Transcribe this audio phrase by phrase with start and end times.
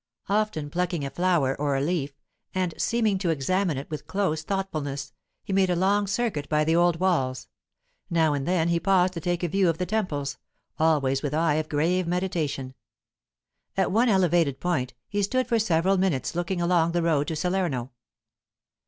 [0.29, 2.17] Often plucking a flower or a leaf,
[2.55, 6.75] and seeming to examine it with close thoughtfulness, he made a long circuit by the
[6.75, 7.47] old walls;
[8.09, 10.39] now and then he paused to take a view of the temples,
[10.79, 12.73] always with eye of grave meditation.
[13.77, 17.91] At one elevated point, he stood for several minutes looking along the road to Salerno.